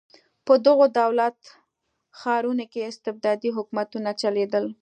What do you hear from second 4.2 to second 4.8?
چلېدل.